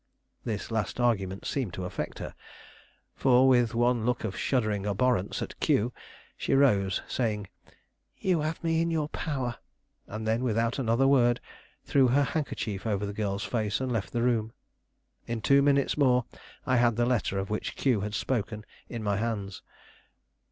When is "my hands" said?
19.03-19.61